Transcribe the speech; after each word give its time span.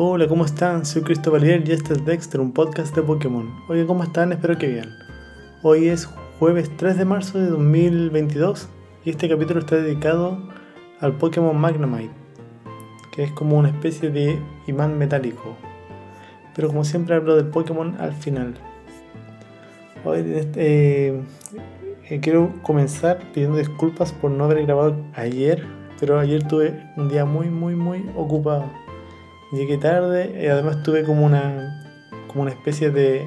Hola, 0.00 0.28
¿cómo 0.28 0.44
están? 0.44 0.86
Soy 0.86 1.02
Cristo 1.02 1.32
Valier 1.32 1.68
y 1.68 1.72
este 1.72 1.94
es 1.94 2.04
Dexter, 2.04 2.40
un 2.40 2.52
podcast 2.52 2.94
de 2.94 3.02
Pokémon. 3.02 3.52
Oye, 3.68 3.84
¿cómo 3.84 4.04
están? 4.04 4.30
Espero 4.30 4.56
que 4.56 4.68
bien. 4.68 4.88
Hoy 5.64 5.88
es 5.88 6.06
jueves 6.38 6.70
3 6.76 6.98
de 6.98 7.04
marzo 7.04 7.36
de 7.36 7.48
2022 7.48 8.68
y 9.04 9.10
este 9.10 9.28
capítulo 9.28 9.58
está 9.58 9.74
dedicado 9.74 10.38
al 11.00 11.14
Pokémon 11.14 11.58
Magnemite, 11.58 12.14
que 13.10 13.24
es 13.24 13.32
como 13.32 13.58
una 13.58 13.70
especie 13.70 14.10
de 14.10 14.38
imán 14.68 14.96
metálico. 14.96 15.56
Pero 16.54 16.68
como 16.68 16.84
siempre 16.84 17.16
hablo 17.16 17.34
del 17.34 17.46
Pokémon 17.46 17.96
al 17.98 18.12
final. 18.12 18.54
Hoy 20.04 20.20
este, 20.20 21.08
eh, 21.08 21.22
eh, 22.08 22.20
quiero 22.20 22.52
comenzar 22.62 23.18
pidiendo 23.34 23.58
disculpas 23.58 24.12
por 24.12 24.30
no 24.30 24.44
haber 24.44 24.64
grabado 24.64 24.94
ayer, 25.14 25.66
pero 25.98 26.20
ayer 26.20 26.46
tuve 26.46 26.88
un 26.96 27.08
día 27.08 27.24
muy, 27.24 27.48
muy, 27.48 27.74
muy 27.74 28.08
ocupado 28.14 28.86
Llegué 29.52 29.78
tarde 29.78 30.42
y 30.42 30.46
además 30.46 30.82
tuve 30.82 31.04
como 31.04 31.24
una, 31.24 31.86
como 32.28 32.42
una 32.42 32.50
especie 32.50 32.90
de 32.90 33.26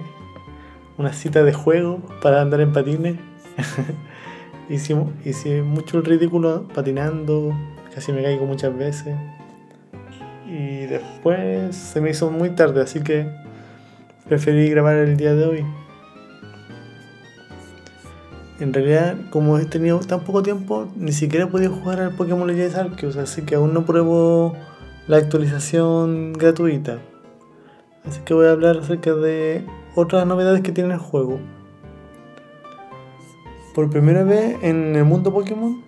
una 0.98 1.14
cita 1.14 1.44
de 1.44 1.52
juego 1.52 2.00
para 2.22 2.42
andar 2.42 2.62
en 2.62 2.74
patines. 2.74 3.18
hice, 4.70 4.96
hice 5.26 5.64
mucho 5.64 5.98
el 5.98 6.06
ridículo 6.06 6.68
patinando, 6.74 7.54
casi 7.94 8.12
me 8.12 8.22
caigo 8.22 8.46
muchas 8.46 8.78
veces. 8.78 9.16
Y 10.46 10.86
después 10.86 11.76
se 11.76 12.02
me 12.02 12.12
hizo 12.12 12.30
muy 12.30 12.52
tarde, 12.52 12.82
así 12.82 13.02
que 13.02 13.28
preferí 14.28 14.70
grabar 14.70 14.98
el 14.98 15.18
día 15.18 15.34
de 15.34 15.46
hoy. 15.46 15.66
En 18.60 18.74
realidad, 18.74 19.16
como 19.32 19.58
he 19.58 19.66
tenido 19.66 20.00
tan 20.02 20.20
poco 20.20 20.44
tiempo, 20.44 20.88
ni 20.96 21.14
siquiera 21.14 21.46
he 21.46 21.48
podido 21.48 21.74
jugar 21.74 22.00
al 22.00 22.12
Pokémon 22.12 22.46
Legends 22.46 22.76
Arceus, 22.76 23.18
así 23.18 23.42
que 23.42 23.56
aún 23.56 23.74
no 23.74 23.86
pruebo 23.86 24.56
la 25.08 25.18
actualización 25.18 26.34
gratuita. 26.34 27.00
Así 28.06 28.22
que 28.22 28.34
voy 28.34 28.48
a 28.48 28.52
hablar 28.52 28.78
acerca 28.78 29.14
de 29.14 29.66
otras 29.96 30.26
novedades 30.26 30.62
que 30.62 30.72
tiene 30.72 30.94
el 30.94 31.00
juego. 31.00 31.40
Por 33.74 33.90
primera 33.90 34.24
vez 34.24 34.58
en 34.62 34.96
el 34.96 35.06
mundo 35.06 35.34
Pokémon 35.34 35.82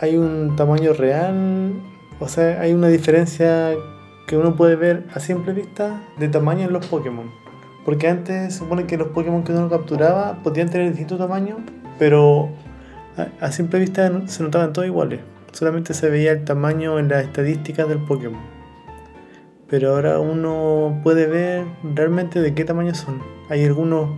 hay 0.00 0.16
un 0.16 0.56
tamaño 0.56 0.92
real, 0.92 1.72
o 2.18 2.28
sea, 2.28 2.60
hay 2.60 2.72
una 2.72 2.88
diferencia 2.88 3.74
que 4.26 4.36
uno 4.36 4.56
puede 4.56 4.76
ver 4.76 5.06
a 5.14 5.20
simple 5.20 5.52
vista 5.52 6.02
de 6.18 6.28
tamaño 6.28 6.66
en 6.66 6.72
los 6.72 6.86
Pokémon. 6.86 7.30
Porque 7.84 8.08
antes 8.08 8.52
se 8.52 8.58
supone 8.60 8.86
que 8.86 8.96
los 8.96 9.08
Pokémon 9.08 9.44
que 9.44 9.52
uno 9.52 9.68
capturaba 9.68 10.42
podían 10.42 10.68
tener 10.68 10.88
distintos 10.88 11.18
tamaños, 11.18 11.58
pero 11.98 12.48
a 13.40 13.52
simple 13.52 13.78
vista 13.78 14.10
se 14.26 14.42
notaban 14.42 14.72
todos 14.72 14.86
iguales 14.86 15.20
solamente 15.52 15.94
se 15.94 16.10
veía 16.10 16.32
el 16.32 16.44
tamaño 16.44 16.98
en 16.98 17.08
las 17.08 17.24
estadísticas 17.24 17.88
del 17.88 17.98
Pokémon. 17.98 18.40
Pero 19.68 19.94
ahora 19.94 20.18
uno 20.18 21.00
puede 21.02 21.26
ver 21.26 21.64
realmente 21.94 22.40
de 22.40 22.54
qué 22.54 22.64
tamaño 22.64 22.94
son. 22.94 23.22
Hay 23.48 23.64
algunos, 23.64 24.10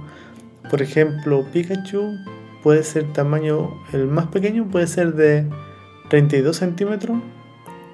por 0.71 0.83
ejemplo, 0.83 1.47
Pikachu 1.53 2.17
puede 2.63 2.83
ser 2.83 3.13
tamaño, 3.13 3.71
el 3.93 4.07
más 4.07 4.27
pequeño 4.29 4.67
puede 4.69 4.87
ser 4.87 5.15
de 5.15 5.47
32 6.09 6.57
centímetros 6.57 7.19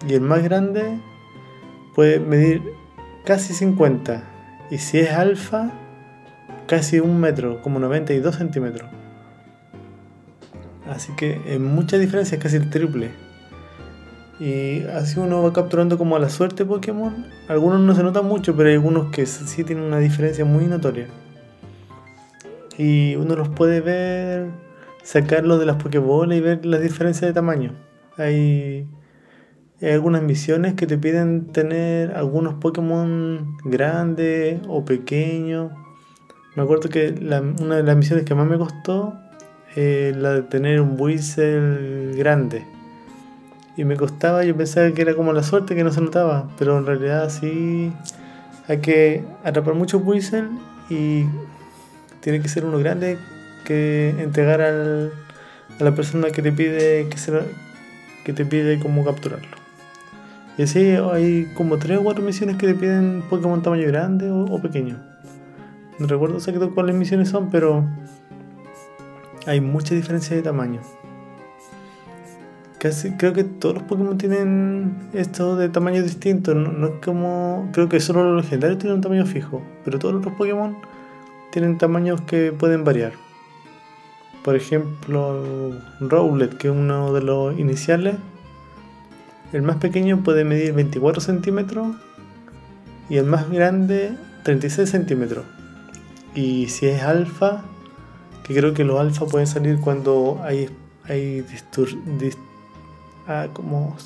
y 0.09 0.15
el 0.15 0.21
más 0.21 0.43
grande 0.43 0.99
puede 1.95 2.21
medir 2.21 2.63
casi 3.25 3.53
50. 3.53 4.23
Y 4.71 4.79
si 4.79 5.01
es 5.01 5.11
alfa, 5.11 5.71
casi 6.67 7.01
un 7.01 7.21
metro, 7.21 7.61
como 7.63 7.79
92 7.81 8.37
centímetros. 8.37 8.89
Así 10.89 11.13
que 11.13 11.41
en 11.47 11.65
muchas 11.65 12.01
diferencias, 12.01 12.41
casi 12.41 12.57
el 12.57 12.71
triple. 12.71 13.11
Y 14.41 14.85
así 14.85 15.21
uno 15.21 15.43
va 15.43 15.53
capturando 15.53 15.99
como 15.99 16.17
a 16.17 16.19
la 16.19 16.31
suerte 16.31 16.65
Pokémon. 16.65 17.27
Algunos 17.47 17.79
no 17.81 17.95
se 17.95 18.03
notan 18.03 18.25
mucho, 18.25 18.57
pero 18.57 18.71
hay 18.71 18.77
algunos 18.77 19.11
que 19.11 19.27
sí 19.27 19.65
tienen 19.65 19.85
una 19.85 19.99
diferencia 19.99 20.47
muy 20.47 20.65
notoria. 20.65 21.09
Y 22.79 23.17
uno 23.17 23.37
los 23.37 23.51
puede 23.51 23.83
ver, 23.83 24.47
sacarlos 25.03 25.61
de 25.61 25.67
las 25.67 25.77
Pokébolas 25.77 26.39
y 26.39 26.41
ver 26.41 26.65
las 26.65 26.81
diferencias 26.81 27.29
de 27.29 27.35
tamaño. 27.35 27.75
Hay, 28.17 28.89
algunas 29.83 30.23
misiones 30.23 30.73
que 30.73 30.87
te 30.87 30.97
piden 30.97 31.53
tener 31.53 32.13
algunos 32.17 32.55
Pokémon 32.55 33.59
grandes 33.65 34.59
o 34.69 34.87
pequeños. 34.87 35.71
Me 36.57 36.63
acuerdo 36.63 36.89
que 36.89 37.15
una 37.61 37.77
de 37.77 37.83
las 37.83 37.97
misiones 37.97 38.25
que 38.25 38.35
más 38.35 38.47
me 38.47 38.57
costó 38.57 39.19
es 39.77 40.17
la 40.17 40.33
de 40.33 40.43
tener 40.43 40.81
un 40.81 40.97
Buizel 40.97 42.15
grande 42.17 42.80
y 43.77 43.85
me 43.85 43.97
costaba, 43.97 44.45
yo 44.45 44.57
pensaba 44.57 44.91
que 44.93 45.03
era 45.03 45.15
como 45.15 45.33
la 45.33 45.43
suerte 45.43 45.75
que 45.75 45.85
no 45.85 45.93
se 45.93 46.01
notaba, 46.01 46.49
pero 46.59 46.79
en 46.79 46.87
realidad 46.87 47.31
sí 47.31 47.93
hay 48.69 48.79
que 48.79 49.25
atrapar 49.45 49.75
muchos 49.75 50.05
Buizel 50.05 50.49
y 50.89 51.25
tiene 52.21 52.41
que 52.41 52.49
ser 52.49 52.65
uno 52.65 52.79
grande 52.79 53.19
que 53.65 54.15
entregar 54.19 54.61
al, 54.61 55.13
a 55.79 55.85
la 55.85 55.95
persona 55.95 56.31
que 56.31 56.43
te 56.43 56.53
pide 56.53 57.09
que, 57.09 57.19
se, 57.19 57.33
que 58.25 58.33
te 58.33 58.45
pide 58.45 58.79
como 58.81 59.05
capturarlo. 59.05 59.61
Y 60.59 60.63
así 60.63 60.91
hay 61.13 61.51
como 61.55 61.79
tres 61.79 61.99
o 61.99 62.03
cuatro 62.03 62.23
misiones 62.23 62.57
que 62.57 62.67
te 62.67 62.75
piden 62.75 63.23
Pokémon 63.31 63.63
tamaño 63.63 63.87
grande 63.87 64.31
o, 64.31 64.61
pequeño. 64.61 64.99
No 65.99 66.07
recuerdo 66.07 66.37
exactamente 66.37 66.75
cuáles 66.75 66.95
misiones 66.95 67.29
son, 67.29 67.51
pero 67.51 67.89
hay 69.47 69.61
mucha 69.61 69.95
diferencia 69.95 70.37
de 70.37 70.43
tamaño. 70.43 70.81
Casi, 72.81 73.11
creo 73.11 73.35
que 73.35 73.45
todos 73.45 73.75
los 73.75 73.85
Pokémon 73.85 74.17
tienen 74.17 74.97
esto 75.13 75.55
de 75.55 75.69
tamaño 75.69 76.03
distinto. 76.03 76.55
No, 76.55 76.87
es 76.87 76.93
como. 77.05 77.69
Creo 77.75 77.91
que 77.91 78.01
solo 78.01 78.25
los 78.33 78.43
legendarios 78.43 78.79
tienen 78.79 78.97
un 78.97 79.03
tamaño 79.03 79.27
fijo. 79.27 79.61
Pero 79.85 79.99
todos 79.99 80.15
los 80.15 80.25
Pokémon 80.25 80.79
tienen 81.53 81.77
tamaños 81.77 82.23
que 82.23 82.53
pueden 82.53 82.83
variar. 82.83 83.13
Por 84.43 84.57
ejemplo, 84.57 85.79
Rowlet, 86.01 86.57
que 86.57 86.69
es 86.69 86.75
uno 86.75 87.13
de 87.13 87.21
los 87.21 87.59
iniciales. 87.59 88.15
El 89.53 89.61
más 89.61 89.77
pequeño 89.77 90.25
puede 90.25 90.47
medir 90.47 90.73
24 90.73 91.21
centímetros. 91.21 91.95
Y 93.11 93.19
el 93.19 93.27
más 93.27 93.51
grande 93.51 94.17
36 94.45 94.89
centímetros. 94.89 95.45
Y 96.35 96.69
si 96.69 96.87
es 96.87 97.03
alfa, 97.03 97.63
que 98.43 98.55
creo 98.55 98.73
que 98.73 98.85
los 98.85 98.99
alfa 98.99 99.27
pueden 99.27 99.47
salir 99.47 99.79
cuando 99.81 100.41
hay, 100.43 100.71
hay 101.05 101.43
como, 103.53 103.97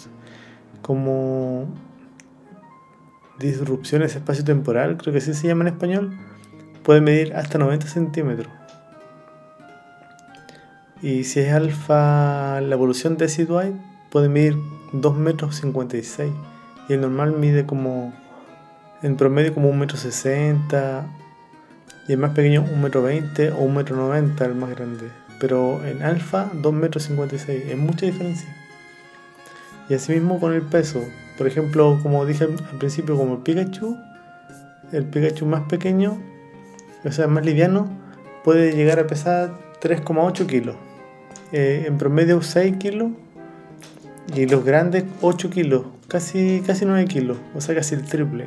como 0.83 1.67
disrupciones 3.39 4.15
espacio-temporal, 4.15 4.97
creo 4.97 5.13
que 5.13 5.19
así 5.19 5.35
se 5.35 5.49
llama 5.49 5.63
en 5.63 5.69
español, 5.69 6.19
puede 6.83 7.01
medir 7.01 7.35
hasta 7.35 7.59
90 7.59 7.87
centímetros. 7.87 8.49
Y 11.03 11.25
si 11.25 11.41
es 11.41 11.53
alfa, 11.53 12.61
la 12.63 12.75
evolución 12.75 13.19
de 13.19 13.29
Sidwide 13.29 13.75
puede 14.11 14.31
medir 14.31 14.57
2 14.93 15.17
metros 15.19 15.57
56. 15.57 16.33
Y 16.89 16.93
el 16.95 17.03
normal 17.03 17.33
mide 17.33 17.67
como, 17.67 18.15
en 19.03 19.17
promedio, 19.17 19.53
como 19.53 19.69
1 19.69 19.79
metro 19.79 19.99
60. 19.99 21.07
Y 22.09 22.13
el 22.13 22.19
más 22.19 22.31
pequeño 22.31 22.63
1 22.63 22.77
metro 22.83 23.03
20 23.03 23.53
o 23.53 23.59
1 23.59 23.75
metro 23.75 23.97
90, 23.97 24.45
el 24.47 24.55
más 24.55 24.71
grande. 24.71 25.11
Pero 25.39 25.85
en 25.85 26.03
alfa 26.03 26.51
2 26.55 26.73
metros 26.73 27.03
56. 27.05 27.65
Es 27.67 27.77
mucha 27.77 28.07
diferencia. 28.07 28.49
Y 29.89 29.95
asimismo 29.95 30.41
con 30.41 30.53
el 30.53 30.63
peso. 30.63 31.03
Por 31.37 31.47
ejemplo, 31.47 31.99
como 32.03 32.25
dije 32.27 32.45
al 32.45 32.79
principio, 32.79 33.17
como 33.17 33.35
el 33.35 33.41
Pikachu, 33.41 33.97
el 34.93 35.05
Pikachu 35.05 35.47
más 35.47 35.63
pequeño, 35.63 36.21
o 37.05 37.13
sea, 37.13 37.27
más 37.27 37.45
liviano, 37.45 37.89
puede 38.45 38.73
llegar 38.73 38.99
a 38.99 39.07
pesar 39.07 39.53
3,8 39.81 40.47
kilos. 40.47 40.77
Eh, 41.53 41.85
en 41.87 41.99
promedio 41.99 42.41
6 42.43 42.77
kilos. 42.79 43.11
Y 44.35 44.47
los 44.47 44.65
grandes 44.65 45.05
8 45.21 45.51
kilos, 45.51 45.85
casi, 46.09 46.63
casi 46.67 46.87
9 46.87 47.05
kilos, 47.05 47.37
o 47.55 47.61
sea, 47.61 47.75
casi 47.75 47.95
el 47.95 48.05
triple. 48.05 48.47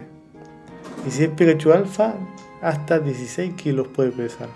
Y 1.08 1.12
si 1.12 1.24
es 1.24 1.30
Pikachu 1.30 1.72
alfa, 1.72 2.16
hasta 2.62 3.00
16 3.00 3.54
kilos 3.54 3.88
puede 3.88 4.12
pesar. 4.12 4.50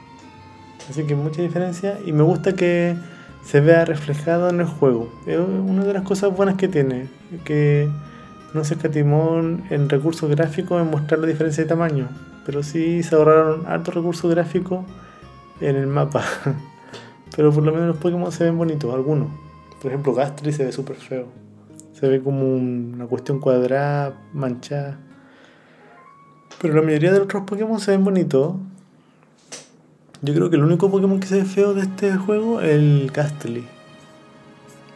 Así 0.89 1.03
que 1.03 1.15
mucha 1.15 1.41
diferencia. 1.41 1.99
Y 2.05 2.11
me 2.11 2.23
gusta 2.23 2.53
que 2.53 2.95
se 3.43 3.61
vea 3.61 3.85
reflejado 3.85 4.49
en 4.49 4.59
el 4.59 4.67
juego. 4.67 5.09
Es 5.25 5.39
una 5.39 5.83
de 5.83 5.93
las 5.93 6.03
cosas 6.03 6.35
buenas 6.35 6.55
que 6.55 6.67
tiene, 6.67 7.07
que 7.43 7.89
no 8.53 8.63
se 8.63 8.75
escatimó 8.75 9.39
en 9.39 9.89
recursos 9.89 10.29
gráficos 10.29 10.81
en 10.81 10.89
mostrar 10.91 11.19
la 11.19 11.27
diferencia 11.27 11.63
de 11.63 11.69
tamaño, 11.69 12.07
pero 12.45 12.63
sí 12.63 13.03
se 13.03 13.15
ahorraron 13.15 13.65
altos 13.67 13.95
recursos 13.95 14.29
gráficos 14.29 14.85
en 15.61 15.75
el 15.75 15.87
mapa. 15.87 16.23
pero 17.35 17.51
por 17.51 17.63
lo 17.63 17.71
menos 17.71 17.87
los 17.87 17.97
Pokémon 17.97 18.31
se 18.31 18.43
ven 18.43 18.57
bonitos, 18.57 18.93
algunos. 18.93 19.29
Por 19.81 19.91
ejemplo, 19.91 20.13
Gastry 20.13 20.51
se 20.51 20.65
ve 20.65 20.71
súper 20.71 20.97
feo. 20.97 21.27
Se 21.93 22.07
ve 22.07 22.21
como 22.21 22.55
una 22.55 23.05
cuestión 23.05 23.39
cuadrada, 23.39 24.13
manchada. 24.33 24.99
Pero 26.61 26.75
la 26.75 26.81
mayoría 26.81 27.11
de 27.11 27.19
los 27.19 27.25
otros 27.25 27.43
Pokémon 27.43 27.79
se 27.79 27.91
ven 27.91 28.03
bonitos. 28.03 28.55
Yo 30.23 30.35
creo 30.35 30.51
que 30.51 30.55
el 30.55 30.63
único 30.63 30.91
Pokémon 30.91 31.19
que 31.19 31.25
se 31.25 31.37
ve 31.37 31.45
feo 31.45 31.73
de 31.73 31.81
este 31.81 32.15
juego 32.15 32.61
es 32.61 32.75
el 32.75 33.09
Gastly. 33.11 33.65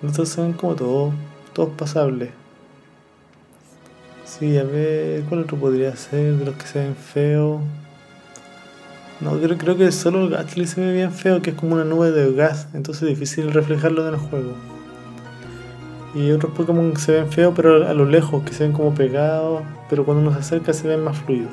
Los 0.04 0.12
otros 0.12 0.30
son 0.30 0.54
como 0.54 0.75
todos, 0.75 1.16
todos 1.51 1.69
pasables. 1.69 2.30
Sí, 4.24 4.56
a 4.60 4.63
ver, 4.63 5.24
¿cuál 5.24 5.42
otro 5.42 5.57
podría 5.57 5.95
ser 5.95 6.36
de 6.36 6.45
los 6.45 6.54
que 6.56 6.68
se 6.68 6.77
ven 6.77 6.95
feos? 6.95 7.60
No, 9.19 9.39
creo, 9.39 9.57
creo 9.57 9.75
que 9.75 9.92
solo 9.92 10.22
el 10.25 10.30
Gatly 10.30 10.68
se 10.68 10.81
ve 10.81 10.94
bien 10.94 11.12
feo, 11.12 11.42
que 11.42 11.50
es 11.51 11.56
como 11.56 11.74
una 11.74 11.86
nube 11.86 12.12
de 12.12 12.31
gas, 12.33 12.68
entonces 12.75 13.01
es 13.04 13.10
difícil 13.10 13.51
reflejarlo 13.51 14.07
en 14.07 14.13
el 14.13 14.19
juego. 14.19 14.54
Y 16.13 16.30
otros 16.33 16.54
Pokémon 16.54 16.95
se 16.98 17.13
ven 17.13 17.31
feos, 17.31 17.54
pero 17.56 17.88
a 17.88 17.94
lo 17.95 18.06
lejos, 18.06 18.44
que 18.44 18.54
se 18.54 18.66
ven 18.66 18.74
como 18.74 18.94
pegados, 18.94 19.63
pero 19.89 20.06
cuando 20.06 20.22
uno 20.22 20.33
se 20.33 20.39
acerca 20.42 20.72
se 20.72 20.88
ven 20.88 21.04
más 21.04 21.18
fluidos. 21.18 21.51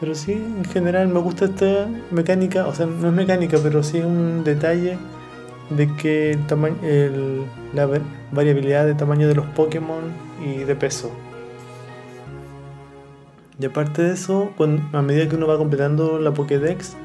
Pero 0.00 0.14
sí, 0.14 0.32
en 0.32 0.64
general 0.64 1.08
me 1.08 1.20
gusta 1.20 1.46
esta 1.46 1.88
mecánica, 2.10 2.66
o 2.66 2.74
sea, 2.74 2.86
no 2.86 3.08
es 3.08 3.14
mecánica, 3.14 3.58
pero 3.62 3.82
sí 3.82 3.98
es 3.98 4.04
un 4.04 4.44
detalle 4.44 4.96
de 5.70 5.94
que 5.96 6.30
el 6.32 6.46
tamaño, 6.46 6.76
la 7.74 7.88
variabilidad 8.32 8.86
de 8.86 8.94
tamaño 8.94 9.26
de 9.28 9.34
los 9.34 9.46
Pokémon 9.46 10.04
y 10.44 10.58
de 10.58 10.76
peso. 10.76 11.10
Y 13.60 13.66
aparte 13.66 14.02
de 14.02 14.12
eso, 14.12 14.50
a 14.92 15.02
medida 15.02 15.28
que 15.28 15.34
uno 15.34 15.48
va 15.48 15.58
completando 15.58 16.20
la 16.20 16.32
Pokédex, 16.32 16.96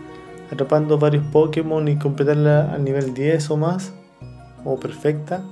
atrapando 0.51 0.99
varios 0.99 1.25
Pokémon 1.25 1.87
y 1.87 1.97
completarla 1.97 2.71
al 2.73 2.83
nivel 2.83 3.15
10 3.15 3.49
o 3.49 3.57
más, 3.57 3.91
o 4.63 4.79
perfecta, 4.79 5.43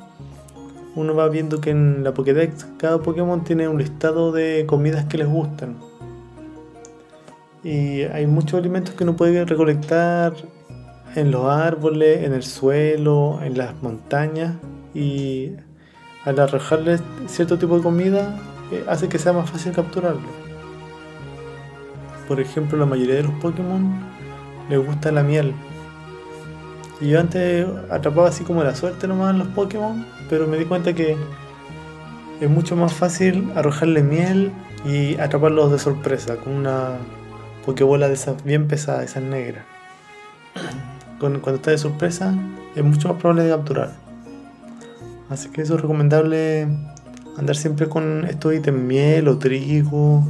uno 0.96 1.16
va 1.16 1.28
viendo 1.28 1.60
que 1.60 1.72
en 1.72 2.04
la 2.04 2.14
Pokédex 2.14 2.68
cada 2.78 3.02
Pokémon 3.02 3.44
tiene 3.44 3.68
un 3.68 3.80
listado 3.80 4.32
de 4.32 4.66
comidas 4.68 5.06
que 5.06 5.18
les 5.18 5.28
gustan. 5.28 5.76
Y 7.64 8.04
hay 8.04 8.26
muchos 8.26 8.60
alimentos 8.60 8.96
que 8.96 9.04
uno 9.04 9.16
puede 9.16 9.46
recolectar 9.46 10.34
en 11.16 11.32
los 11.32 11.46
árboles, 11.46 12.24
en 12.24 12.34
el 12.34 12.44
suelo, 12.44 13.40
en 13.44 13.58
las 13.58 13.82
montañas. 13.82 14.56
Y 14.94 15.52
al 16.26 16.40
arrojarles 16.40 17.02
cierto 17.28 17.58
tipo 17.58 17.78
de 17.78 17.84
comida 17.84 18.40
eh, 18.72 18.84
hace 18.88 19.10
que 19.10 19.20
sea 19.20 19.34
más 19.34 19.50
fácil 19.50 19.74
capturarlo. 19.74 20.42
Por 22.28 22.40
ejemplo, 22.40 22.78
la 22.78 22.86
mayoría 22.86 23.16
de 23.16 23.24
los 23.24 23.34
Pokémon 23.34 23.94
les 24.70 24.84
gusta 24.84 25.12
la 25.12 25.24
miel. 25.24 25.54
Y 27.00 27.10
yo 27.10 27.20
antes 27.20 27.68
atrapaba 27.90 28.30
así 28.30 28.44
como 28.44 28.64
la 28.64 28.76
suerte 28.76 29.08
nomás 29.08 29.36
los 29.36 29.48
Pokémon, 29.50 30.06
pero 30.30 30.48
me 30.48 30.58
di 30.58 30.66
cuenta 30.66 30.94
que 30.94 31.18
es 32.40 32.50
mucho 32.50 32.76
más 32.76 32.94
fácil 32.94 33.52
arrojarle 33.56 34.02
miel 34.02 34.52
y 34.86 35.16
atraparlos 35.20 35.72
de 35.72 35.80
sorpresa 35.80 36.38
con 36.38 36.54
una 36.54 36.98
Pokébola 37.66 38.08
de 38.08 38.16
esas 38.16 38.44
bien 38.44 38.68
pesada, 38.68 39.04
esas 39.04 39.24
negras. 39.24 39.66
Cuando, 41.20 41.40
está 41.54 41.72
de 41.72 41.78
sorpresa 41.78 42.34
es 42.76 42.84
mucho 42.84 43.10
más 43.10 43.18
probable 43.18 43.44
de 43.44 43.52
capturar. 43.52 43.92
Así 45.30 45.50
que 45.50 45.62
eso 45.62 45.76
es 45.76 45.82
recomendable 45.82 46.68
andar 47.38 47.56
siempre 47.56 47.88
con 47.88 48.26
estos 48.26 48.54
ítems, 48.54 48.80
miel 48.80 49.28
o 49.28 49.38
trigo 49.38 50.24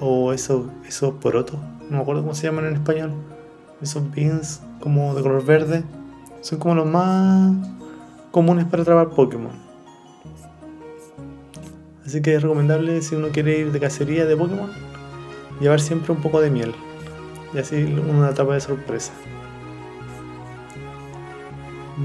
o 0.00 0.32
esos, 0.32 0.66
esos 0.86 1.14
porotos, 1.14 1.58
no 1.88 1.96
me 1.96 2.02
acuerdo 2.02 2.22
cómo 2.22 2.34
se 2.34 2.46
llaman 2.46 2.66
en 2.66 2.74
español, 2.74 3.12
esos 3.80 4.10
beans 4.10 4.60
como 4.80 5.14
de 5.14 5.22
color 5.22 5.44
verde, 5.44 5.84
son 6.40 6.58
como 6.58 6.74
los 6.74 6.86
más 6.86 7.54
comunes 8.30 8.64
para 8.66 8.82
atrapar 8.82 9.10
Pokémon. 9.10 9.52
Así 12.04 12.22
que 12.22 12.34
es 12.34 12.42
recomendable 12.42 13.02
si 13.02 13.14
uno 13.14 13.28
quiere 13.28 13.58
ir 13.58 13.72
de 13.72 13.80
cacería 13.80 14.26
de 14.26 14.36
Pokémon, 14.36 14.70
llevar 15.60 15.80
siempre 15.80 16.12
un 16.12 16.20
poco 16.20 16.40
de 16.40 16.50
miel 16.50 16.74
y 17.54 17.58
así 17.58 17.84
una 18.08 18.30
etapa 18.30 18.54
de 18.54 18.60
sorpresa. 18.60 19.12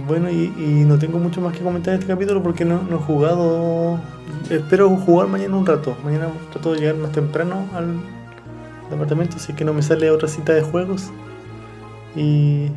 Bueno, 0.08 0.30
y, 0.30 0.48
no 0.86 0.98
tengo 0.98 1.20
mucho 1.20 1.42
más 1.42 1.54
que 1.54 1.64
comentar 1.64 1.94
en 1.94 2.00
este 2.00 2.14
capítulo 2.14 2.42
porque 2.42 2.64
no, 2.64 2.82
he 2.90 2.98
jugado 2.98 4.00
espero 4.50 4.90
jugar 4.90 5.28
mañana 5.28 5.58
un 5.58 5.66
rato. 5.66 5.98
Mañana 6.04 6.30
trato 6.52 6.74
de 6.74 6.80
llegar 6.80 6.96
más 6.96 7.12
temprano 7.12 7.68
al 7.74 8.00
departamento, 8.90 9.36
así 9.36 9.54
que 9.54 9.66
no 9.66 9.74
me 9.74 9.82
sale 9.82 10.10
otra 10.10 10.30
cita 10.30 10.54
de 10.54 10.62
juegos. 10.62 11.12
Y 12.16 12.70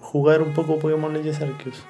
jugar 0.00 0.42
un 0.42 0.54
poco 0.54 0.78
Pokémon 0.78 1.12
Legends 1.12 1.40
Arceus. 1.40 1.84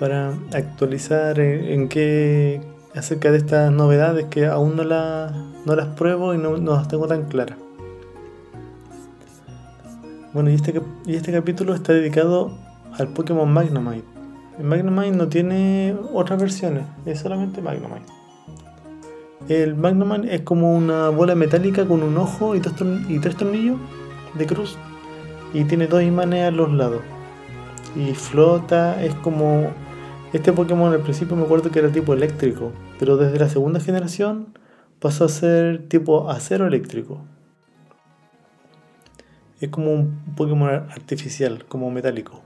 Para 0.00 0.32
actualizar 0.52 1.38
en, 1.38 1.88
qué 1.88 2.60
acerca 2.94 3.30
de 3.30 3.38
estas 3.38 3.72
novedades 3.72 4.26
que 4.26 4.46
aún 4.46 4.76
no, 4.76 4.84
no 4.84 5.76
las 5.76 5.86
pruebo 5.96 6.34
y 6.34 6.38
no, 6.38 6.56
no, 6.56 6.76
las 6.76 6.88
tengo 6.88 7.06
tan 7.06 7.24
claras. 7.24 7.58
Bueno, 10.32 10.50
y 10.50 10.54
este, 10.54 10.80
y 11.06 11.16
este 11.16 11.32
capítulo 11.32 11.74
está 11.74 11.92
dedicado 11.92 12.50
al 12.98 13.08
Pokémon 13.08 13.50
Magnemite 13.50 14.18
el 14.58 14.64
Magnemite 14.64 15.16
no 15.16 15.28
tiene 15.28 15.96
otras 16.12 16.40
versiones, 16.40 16.84
es 17.06 17.20
solamente 17.20 17.62
Magnemite. 17.62 18.12
El 19.48 19.76
Magnemite 19.76 20.34
es 20.34 20.40
como 20.40 20.72
una 20.72 21.10
bola 21.10 21.36
metálica 21.36 21.86
con 21.86 22.02
un 22.02 22.16
ojo 22.18 22.56
y, 22.56 22.60
tres 22.60 23.36
tornillos 23.36 23.78
de 24.34 24.46
cruz 24.46 24.76
y 25.54 25.62
tiene 25.64 25.86
dos 25.86 26.02
imanes 26.02 26.48
a 26.48 26.50
los 26.50 26.72
lados. 26.72 27.02
Y 27.94 28.14
flota, 28.14 29.02
es 29.02 29.14
como... 29.14 29.70
Este 30.30 30.52
Pokémon 30.52 30.92
al 30.92 31.00
principio 31.00 31.36
me 31.36 31.44
acuerdo 31.44 31.70
que 31.70 31.78
era 31.78 31.90
tipo 31.90 32.12
eléctrico, 32.12 32.72
pero 32.98 33.16
desde 33.16 33.38
la 33.38 33.48
segunda 33.48 33.80
generación 33.80 34.48
pasó 35.00 35.24
a 35.24 35.28
ser 35.30 35.88
tipo 35.88 36.30
acero 36.30 36.66
eléctrico. 36.66 37.22
Es 39.58 39.70
como 39.70 39.90
un 39.90 40.34
Pokémon 40.36 40.68
artificial, 40.68 41.64
como 41.66 41.90
metálico. 41.90 42.42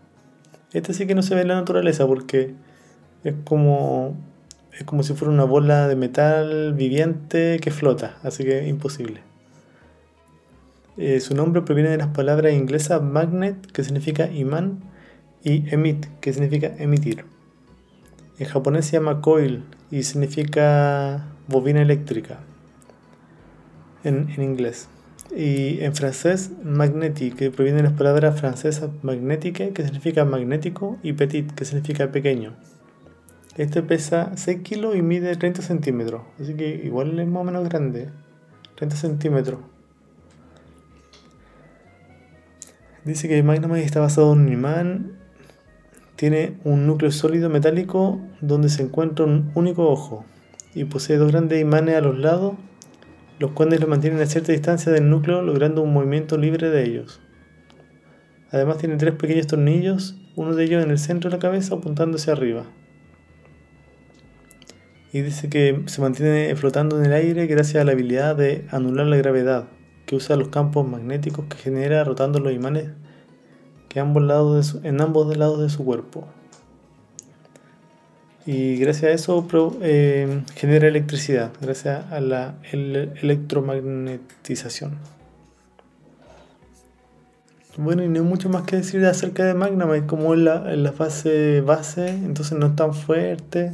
Este 0.73 0.95
sí 0.95 1.09
que 1.09 1.17
no 1.17 1.23
se 1.23 1.35
ve 1.35 1.41
en 1.41 1.49
la 1.49 1.57
naturaleza 1.57 2.07
porque 2.07 2.55
es 3.25 3.35
como, 3.45 4.17
es 4.79 4.85
como 4.85 5.03
si 5.03 5.15
fuera 5.15 5.35
una 5.35 5.45
bola 5.45 5.89
de 5.89 5.97
metal 5.97 6.75
viviente 6.75 7.59
que 7.61 7.73
flota, 7.73 8.17
así 8.23 8.45
que 8.45 8.69
imposible. 8.69 9.23
Eh, 10.99 11.19
su 11.19 11.35
nombre 11.35 11.63
proviene 11.63 11.91
de 11.91 11.97
las 11.97 12.09
palabras 12.09 12.53
inglesas 12.53 13.03
magnet, 13.03 13.73
que 13.73 13.83
significa 13.83 14.31
imán, 14.31 14.85
y 15.43 15.69
emit, 15.75 16.07
que 16.21 16.33
significa 16.33 16.69
emitir. 16.79 17.32
En 18.43 18.49
japonés 18.49 18.87
se 18.87 18.95
llama 18.95 19.21
coil 19.21 19.63
y 19.93 20.03
significa 20.03 21.29
bobina 21.47 21.81
eléctrica 21.81 22.41
en, 24.03 24.29
inglés. 24.37 24.89
Y 25.31 25.79
en 25.85 25.95
francés, 25.95 26.51
magnétique, 26.65 27.37
que 27.37 27.51
proviene 27.53 27.77
de 27.77 27.83
las 27.85 27.93
palabras 27.93 28.41
francesas 28.41 28.91
magnétique, 29.03 29.73
que 29.73 29.85
significa 29.85 30.25
magnético, 30.25 30.99
y 31.05 31.13
petit, 31.13 31.53
que 31.53 31.65
significa 31.65 32.11
pequeño. 32.11 32.57
Este 33.57 33.81
pesa 33.81 34.33
6 34.35 34.63
kilos 34.63 34.97
y 34.97 35.03
mide 35.03 35.37
30 35.37 35.63
centímetros, 35.63 36.23
así 36.41 36.55
que 36.55 36.69
igual 36.85 37.17
es 37.21 37.29
más 37.29 37.43
o 37.43 37.45
menos 37.45 37.69
grande. 37.69 38.09
30 38.75 38.97
centímetros. 38.97 39.61
Dice 43.05 43.29
que 43.29 43.41
Magnemite 43.45 43.85
está 43.85 44.01
basado 44.01 44.33
en 44.33 44.41
un 44.41 44.53
imán. 44.53 45.22
Tiene 46.23 46.55
un 46.63 46.87
núcleo 46.87 47.11
sólido 47.11 47.51
metálico 47.51 48.21
donde 48.41 48.69
se 48.69 48.85
encuentra 48.85 49.25
un 49.25 49.51
único 49.57 49.89
ojo. 49.89 50.25
Y 50.73 50.85
posee 50.85 51.17
dos 51.17 51.33
grandes 51.33 51.61
imanes 51.61 51.97
a 51.97 52.01
los 52.01 52.17
lados 52.17 52.55
los 53.41 53.51
cuales 53.51 53.81
lo 53.81 53.89
mantienen 53.89 54.21
a 54.21 54.27
cierta 54.27 54.53
distancia 54.53 54.93
del 54.93 55.11
núcleo 55.11 55.43
logrando 55.43 55.83
un 55.83 55.93
movimiento 55.93 56.39
libre 56.39 56.71
de 56.71 56.85
ellos. 56.85 57.21
Además 58.53 58.79
tiene 58.79 58.99
tres 58.99 59.17
pequeños 59.17 59.49
tornillos, 59.49 60.17
uno 60.37 60.55
de 60.55 60.63
ellos 60.63 60.85
en 60.85 60.93
el 60.93 61.01
centro 61.01 61.29
de 61.29 61.39
la 61.39 61.41
cabeza 61.41 61.75
apuntando 61.75 62.19
hacia 62.19 62.35
arriba. 62.35 62.67
Y 65.13 65.23
dice 65.23 65.49
que 65.49 65.83
se 65.87 66.01
mantiene 66.01 66.55
flotando 66.55 67.01
en 67.01 67.07
el 67.07 67.15
aire 67.15 67.49
gracias 67.49 67.83
a 67.83 67.85
la 67.85 67.91
habilidad 67.91 68.37
de 68.37 68.65
anular 68.71 69.09
la 69.09 69.17
gravedad, 69.17 69.71
que 70.07 70.15
usa 70.15 70.37
los 70.37 70.51
campos 70.51 70.87
magnéticos 70.87 71.47
que 71.47 71.57
genera 71.57 72.05
rotando 72.05 72.39
los 72.39 72.53
imanes 72.53 72.91
que 73.93 74.01
ambos 74.01 74.23
lados 74.23 74.79
en 74.85 75.03
ambos 75.03 75.37
lados 75.37 75.61
de 75.61 75.69
su 75.69 75.85
cuerpo 75.85 76.27
y 78.45 78.77
gracias 78.77 79.05
a 79.05 79.11
eso 79.11 79.47
eh, 79.83 80.43
genera 80.57 80.89
electricidad, 80.89 81.53
gracias 81.61 82.11
a 82.11 82.21
la 82.21 82.57
electromagnetización. 82.73 84.99
Bueno, 87.77 88.03
y 88.03 88.09
no 88.09 88.17
hay 88.17 88.27
mucho 88.27 88.49
más 88.49 88.65
que 88.65 88.75
decir 88.77 89.05
acerca 89.07 89.45
de 89.45 89.55
Magnemite, 89.55 90.07
como 90.07 90.35
en 90.35 90.45
la, 90.45 90.75
la 90.75 90.91
fase 90.93 91.61
base, 91.61 92.09
entonces 92.09 92.59
no 92.59 92.67
es 92.67 92.77
tan 92.77 92.95
fuerte, 92.95 93.73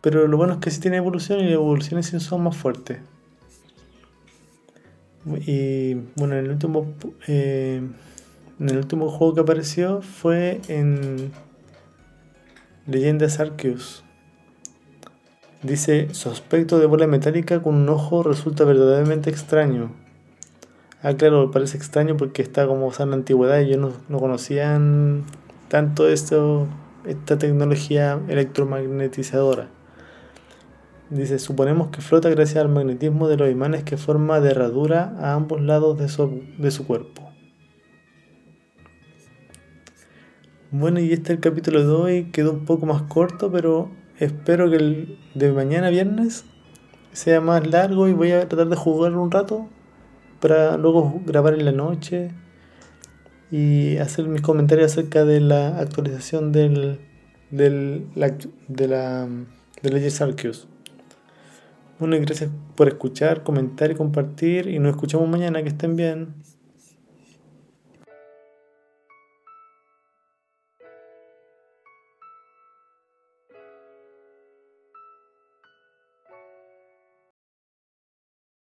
pero 0.00 0.28
lo 0.28 0.36
bueno 0.36 0.52
es 0.54 0.60
que 0.60 0.70
sí 0.70 0.80
tiene 0.80 0.98
evolución 0.98 1.40
y 1.40 1.44
las 1.44 1.54
evoluciones 1.54 2.06
sí 2.06 2.20
son 2.20 2.44
más 2.44 2.56
fuertes. 2.56 2.98
Y 5.46 5.94
bueno, 6.16 6.36
en 6.36 6.44
el 6.44 6.50
último, 6.52 6.94
eh, 7.26 7.82
el 8.60 8.76
último 8.76 9.08
juego 9.08 9.34
que 9.34 9.40
apareció 9.40 10.00
fue 10.00 10.60
en 10.68 11.32
Leyendas 12.86 13.40
Arceus. 13.40 14.04
Dice, 15.62 16.12
su 16.12 16.28
aspecto 16.28 16.78
de 16.78 16.86
bola 16.86 17.06
metálica 17.06 17.62
con 17.62 17.74
un 17.74 17.88
ojo 17.88 18.22
resulta 18.22 18.64
verdaderamente 18.64 19.30
extraño. 19.30 19.92
Ah, 21.02 21.14
claro, 21.14 21.50
parece 21.50 21.76
extraño 21.76 22.16
porque 22.16 22.42
está 22.42 22.66
como 22.66 22.92
en 22.98 23.10
la 23.10 23.16
antigüedad 23.16 23.60
y 23.60 23.72
ellos 23.72 23.94
no, 24.08 24.18
conocían 24.18 25.24
tanto 25.68 26.08
esto, 26.08 26.66
esta 27.06 27.38
tecnología 27.38 28.20
electromagnetizadora. 28.28 29.68
Dice, 31.10 31.38
suponemos 31.38 31.88
que 31.88 32.02
flota 32.02 32.28
gracias 32.28 32.58
al 32.64 32.68
magnetismo 32.68 33.28
de 33.28 33.36
los 33.36 33.50
imanes 33.50 33.84
que 33.84 33.96
forma 33.96 34.40
de 34.40 34.50
herradura 34.50 35.14
a 35.18 35.34
ambos 35.34 35.60
lados 35.60 35.98
de 35.98 36.70
su 36.70 36.86
cuerpo. 36.86 37.23
Bueno, 40.76 40.98
y 40.98 41.12
este 41.12 41.32
es 41.32 41.36
el 41.36 41.40
capítulo 41.40 41.86
de 41.86 41.92
hoy. 41.92 42.24
Quedó 42.32 42.50
un 42.50 42.64
poco 42.64 42.84
más 42.84 43.02
corto, 43.02 43.52
pero 43.52 43.92
espero 44.18 44.68
que 44.68 44.76
el 44.76 45.18
de 45.36 45.52
mañana 45.52 45.88
viernes 45.88 46.46
sea 47.12 47.40
más 47.40 47.64
largo 47.64 48.08
y 48.08 48.12
voy 48.12 48.32
a 48.32 48.48
tratar 48.48 48.66
de 48.66 48.74
jugar 48.74 49.14
un 49.14 49.30
rato 49.30 49.68
para 50.40 50.76
luego 50.76 51.22
grabar 51.26 51.54
en 51.54 51.64
la 51.64 51.70
noche 51.70 52.32
y 53.52 53.98
hacer 53.98 54.26
mis 54.26 54.42
comentarios 54.42 54.90
acerca 54.90 55.24
de 55.24 55.38
la 55.38 55.78
actualización 55.78 56.50
del, 56.50 56.98
del 57.52 58.08
de 58.66 58.88
la 58.88 59.28
de 59.80 59.90
Legends 59.90 60.22
Arceus. 60.22 60.66
Bueno, 62.00 62.16
y 62.16 62.18
gracias 62.18 62.50
por 62.74 62.88
escuchar, 62.88 63.44
comentar 63.44 63.92
y 63.92 63.94
compartir 63.94 64.66
y 64.66 64.80
nos 64.80 64.90
escuchamos 64.90 65.28
mañana, 65.28 65.62
que 65.62 65.68
estén 65.68 65.94
bien. 65.94 66.34